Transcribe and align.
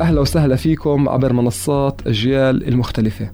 أهلا 0.00 0.20
وسهلا 0.20 0.56
فيكم 0.56 1.08
عبر 1.08 1.32
منصات 1.32 2.06
أجيال 2.06 2.68
المختلفة. 2.68 3.30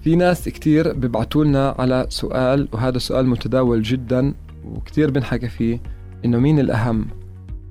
في 0.00 0.16
ناس 0.16 0.48
كتير 0.48 0.92
لنا 1.36 1.74
على 1.78 2.06
سؤال 2.08 2.68
وهذا 2.72 2.98
سؤال 2.98 3.28
متداول 3.28 3.82
جدا 3.82 4.34
وكتير 4.64 5.10
بنحكى 5.10 5.48
فيه 5.48 5.80
إنه 6.24 6.38
مين 6.38 6.58
الأهم 6.58 7.06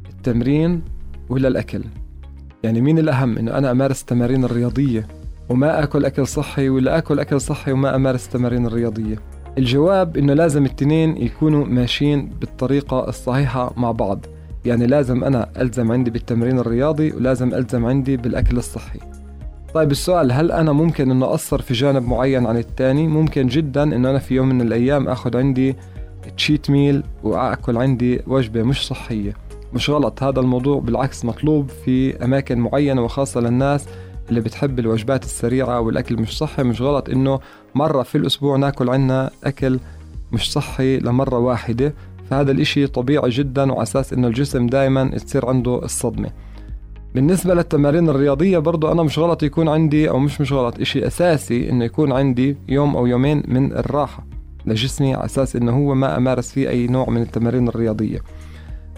التمرين 0.09 0.81
ولا 1.29 1.47
الأكل؟ 1.47 1.83
يعني 2.63 2.81
مين 2.81 2.99
الأهم؟ 2.99 3.37
إنه 3.37 3.57
أنا 3.57 3.71
أمارس 3.71 4.01
التمارين 4.01 4.43
الرياضية 4.43 5.07
وما 5.49 5.83
أكل 5.83 6.05
أكل 6.05 6.27
صحي 6.27 6.69
ولا 6.69 6.97
أكل 6.97 7.19
أكل 7.19 7.41
صحي 7.41 7.71
وما 7.71 7.95
أمارس 7.95 8.25
التمارين 8.25 8.65
الرياضية. 8.65 9.19
الجواب 9.57 10.17
إنه 10.17 10.33
لازم 10.33 10.65
التنين 10.65 11.17
يكونوا 11.17 11.65
ماشيين 11.65 12.29
بالطريقة 12.41 13.09
الصحيحة 13.09 13.73
مع 13.77 13.91
بعض. 13.91 14.25
يعني 14.65 14.87
لازم 14.87 15.23
أنا 15.23 15.49
ألزم 15.61 15.91
عندي 15.91 16.11
بالتمرين 16.11 16.59
الرياضي 16.59 17.11
ولازم 17.11 17.53
ألزم 17.53 17.85
عندي 17.85 18.17
بالأكل 18.17 18.57
الصحي. 18.57 18.99
طيب 19.73 19.91
السؤال 19.91 20.31
هل 20.31 20.51
أنا 20.51 20.71
ممكن 20.71 21.11
أنه 21.11 21.25
أقصر 21.25 21.61
في 21.61 21.73
جانب 21.73 22.07
معين 22.07 22.45
عن 22.45 22.57
التاني؟ 22.57 23.07
ممكن 23.07 23.47
جدا 23.47 23.83
أنه 23.83 24.09
أنا 24.09 24.19
في 24.19 24.35
يوم 24.35 24.49
من 24.49 24.61
الأيام 24.61 25.07
أخذ 25.07 25.37
عندي 25.37 25.75
تشيت 26.37 26.69
ميل 26.69 27.03
وأكل 27.23 27.77
عندي 27.77 28.21
وجبة 28.27 28.63
مش 28.63 28.87
صحية. 28.87 29.33
مش 29.73 29.89
غلط 29.89 30.23
هذا 30.23 30.39
الموضوع 30.39 30.79
بالعكس 30.79 31.25
مطلوب 31.25 31.69
في 31.85 32.23
أماكن 32.23 32.59
معينة 32.59 33.01
وخاصة 33.01 33.39
للناس 33.41 33.85
اللي 34.29 34.41
بتحب 34.41 34.79
الوجبات 34.79 35.23
السريعة 35.23 35.79
والأكل 35.79 36.15
مش 36.15 36.37
صحي. 36.37 36.63
مش 36.63 36.81
غلط 36.81 37.09
إنه 37.09 37.39
مرة 37.75 38.03
في 38.03 38.17
الأسبوع 38.17 38.57
ناكل 38.57 38.89
عنا 38.89 39.29
أكل 39.43 39.79
مش 40.31 40.51
صحي 40.51 40.97
لمرة 40.97 41.37
واحدة. 41.37 41.93
فهذا 42.29 42.51
الإشي 42.51 42.87
طبيعي 42.87 43.29
جدا 43.29 43.71
وعساس 43.71 44.13
إنه 44.13 44.27
الجسم 44.27 44.67
دائما 44.67 45.17
تصير 45.17 45.45
عنده 45.45 45.83
الصدمة. 45.83 46.29
بالنسبة 47.15 47.53
للتمارين 47.53 48.09
الرياضية 48.09 48.57
برضو 48.57 48.91
أنا 48.91 49.03
مش 49.03 49.19
غلط 49.19 49.43
يكون 49.43 49.67
عندي 49.67 50.09
أو 50.09 50.19
مش 50.19 50.41
مش 50.41 50.53
غلط 50.53 50.79
إشي 50.79 51.07
أساسي 51.07 51.69
إنه 51.69 51.85
يكون 51.85 52.11
عندي 52.11 52.57
يوم 52.69 52.95
أو 52.95 53.05
يومين 53.05 53.43
من 53.47 53.71
الراحة 53.73 54.25
لجسمي 54.65 55.13
على 55.13 55.25
أساس 55.25 55.55
إنه 55.55 55.71
هو 55.77 55.95
ما 55.95 56.17
أمارس 56.17 56.51
فيه 56.51 56.69
أي 56.69 56.87
نوع 56.87 57.09
من 57.09 57.21
التمارين 57.21 57.67
الرياضية. 57.67 58.19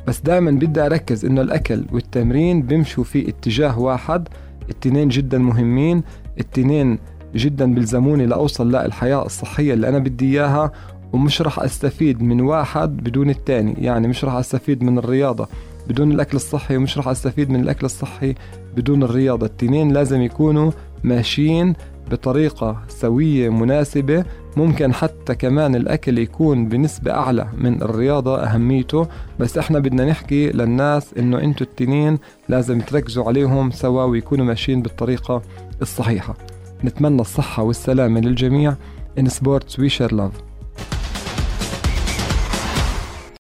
بس 0.08 0.22
دائما 0.22 0.52
بدي 0.52 0.82
أركز 0.82 1.26
إنه 1.26 1.42
الأكل 1.42 1.86
والتمرين 1.92 2.62
بيمشوا 2.62 3.04
في 3.04 3.30
اتجاه 3.30 3.80
واحد 3.80 4.28
التنين 4.70 5.10
جدا 5.10 5.38
مهمين 5.38 6.04
التنين 6.40 7.00
جدا 7.36 7.74
بيلزموني 7.74 8.26
لأوصل 8.26 8.76
للحياة 8.76 9.26
الصحية 9.26 9.74
اللي 9.74 9.90
أنا 9.90 10.00
بدي 10.00 10.26
إياها 10.26 10.72
ومش 11.14 11.42
راح 11.42 11.60
أستفيد 11.60 12.22
من 12.22 12.42
واحد 12.42 12.98
بدون 12.98 13.30
التاني. 13.30 13.74
يعني 13.78 14.08
مش 14.08 14.26
راح 14.26 14.34
أستفيد 14.34 14.84
من 14.84 14.98
الرياضة 14.98 15.48
بدون 15.88 16.12
الأكل 16.12 16.36
الصحي 16.36 16.78
ومش 16.78 16.98
راح 16.98 17.08
أستفيد 17.08 17.50
من 17.50 17.60
الأكل 17.60 17.86
الصحي 17.86 18.36
بدون 18.76 19.04
الرياضة. 19.04 19.46
التنين 19.46 19.92
لازم 19.92 20.22
يكونوا 20.22 20.72
ماشيين 21.04 21.74
بطريقة 22.12 22.82
سوية 22.88 23.50
مناسبة. 23.50 24.26
ممكن 24.58 24.94
حتى 24.94 25.36
كمان 25.36 25.76
الأكل 25.76 26.18
يكون 26.18 26.68
بنسبة 26.70 27.12
أعلى 27.12 27.48
من 27.58 27.82
الرياضة 27.82 28.44
أهميته. 28.44 29.08
بس 29.40 29.58
إحنا 29.58 29.80
بدنا 29.80 30.06
نحكي 30.06 30.50
للناس 30.50 31.14
إنه 31.14 31.40
أنتوا 31.42 31.68
التنين 31.68 32.20
لازم 32.50 32.80
تركزوا 32.80 33.26
عليهم 33.26 33.72
سوا 33.72 34.04
ويكونوا 34.04 34.46
ماشيين 34.46 34.82
بالطريقة 34.82 35.42
الصحيحة. 35.82 36.36
نتمنى 36.84 37.22
الصحة 37.22 37.64
والسلامة 37.64 38.20
للجميع. 38.20 38.76
In 39.20 39.24
sports 39.24 39.78
we 39.78 39.90
share 39.90 40.12
love. 40.12 40.49